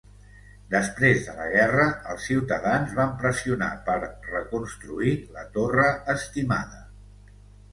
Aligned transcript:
Després 0.75 1.19
de 1.25 1.33
la 1.39 1.43
guerra, 1.55 1.83
els 2.13 2.25
ciutadans 2.31 2.95
van 3.01 3.13
pressionar 3.19 3.69
per 3.91 3.99
reconstruir 4.07 5.15
la 5.37 5.45
torre 5.59 5.89
estimada. 6.17 6.83